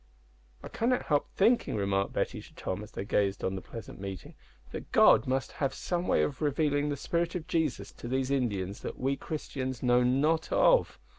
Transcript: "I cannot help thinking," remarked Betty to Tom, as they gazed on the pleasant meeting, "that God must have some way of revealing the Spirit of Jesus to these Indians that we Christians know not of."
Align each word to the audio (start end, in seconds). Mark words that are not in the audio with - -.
"I 0.63 0.67
cannot 0.67 1.03
help 1.03 1.27
thinking," 1.29 1.75
remarked 1.75 2.11
Betty 2.13 2.41
to 2.41 2.55
Tom, 2.55 2.81
as 2.81 2.89
they 2.89 3.05
gazed 3.05 3.43
on 3.43 3.53
the 3.53 3.61
pleasant 3.61 3.99
meeting, 4.01 4.33
"that 4.71 4.91
God 4.91 5.27
must 5.27 5.51
have 5.51 5.75
some 5.75 6.07
way 6.07 6.23
of 6.23 6.41
revealing 6.41 6.89
the 6.89 6.97
Spirit 6.97 7.35
of 7.35 7.45
Jesus 7.45 7.91
to 7.91 8.07
these 8.07 8.31
Indians 8.31 8.79
that 8.79 8.99
we 8.99 9.15
Christians 9.15 9.83
know 9.83 10.01
not 10.01 10.51
of." 10.51 10.97